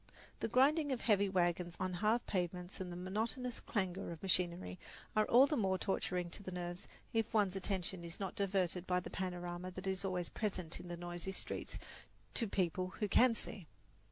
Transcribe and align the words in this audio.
The 0.39 0.47
grinding 0.47 0.91
of 0.91 1.01
heavy 1.01 1.29
wagons 1.29 1.77
on 1.79 1.93
hard 1.93 2.25
pavements 2.25 2.81
and 2.81 2.91
the 2.91 2.95
monotonous 2.95 3.59
clangour 3.59 4.09
of 4.09 4.23
machinery 4.23 4.79
are 5.15 5.27
all 5.27 5.45
the 5.45 5.55
more 5.55 5.77
torturing 5.77 6.31
to 6.31 6.41
the 6.41 6.51
nerves 6.51 6.87
if 7.13 7.31
one's 7.35 7.55
attention 7.55 8.03
is 8.03 8.19
not 8.19 8.33
diverted 8.33 8.87
by 8.87 8.99
the 8.99 9.11
panorama 9.11 9.69
that 9.69 9.85
is 9.85 10.03
always 10.03 10.29
present 10.29 10.79
in 10.79 10.87
the 10.87 10.97
noisy 10.97 11.31
streets 11.31 11.77
to 12.33 12.47
people 12.47 12.87
who 12.99 13.07
can 13.07 13.35
see. 13.35 13.67